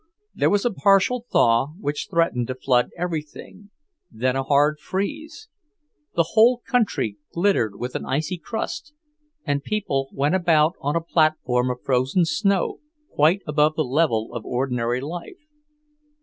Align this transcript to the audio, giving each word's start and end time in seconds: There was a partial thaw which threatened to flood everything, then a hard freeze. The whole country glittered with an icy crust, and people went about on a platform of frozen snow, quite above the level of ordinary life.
There 0.33 0.49
was 0.49 0.65
a 0.65 0.73
partial 0.73 1.27
thaw 1.31 1.73
which 1.79 2.07
threatened 2.09 2.47
to 2.47 2.55
flood 2.55 2.89
everything, 2.97 3.69
then 4.09 4.35
a 4.35 4.41
hard 4.41 4.79
freeze. 4.79 5.47
The 6.15 6.29
whole 6.31 6.63
country 6.65 7.17
glittered 7.31 7.75
with 7.75 7.93
an 7.93 8.03
icy 8.03 8.39
crust, 8.39 8.93
and 9.45 9.61
people 9.61 10.09
went 10.11 10.33
about 10.33 10.73
on 10.81 10.95
a 10.95 11.01
platform 11.01 11.69
of 11.69 11.83
frozen 11.83 12.25
snow, 12.25 12.79
quite 13.13 13.43
above 13.45 13.75
the 13.75 13.83
level 13.85 14.33
of 14.33 14.43
ordinary 14.43 15.01
life. 15.01 15.45